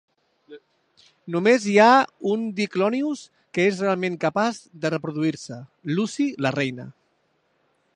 [1.35, 1.89] Només hi ha
[2.31, 3.23] un Diclonius
[3.59, 5.63] que es realment capaç de reproduir-se:
[6.01, 6.93] Lucy, la "reina".